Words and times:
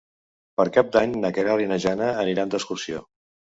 Per 0.59 0.65
Cap 0.77 0.89
d'Any 0.95 1.13
na 1.25 1.31
Queralt 1.37 1.67
i 1.67 1.71
na 1.73 1.79
Jana 1.85 2.09
aniran 2.25 2.57
d'excursió. 2.57 3.07